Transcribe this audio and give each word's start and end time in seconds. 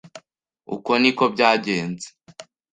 Uku 0.75 0.91
niko 1.01 1.23
byagenze. 1.33 2.07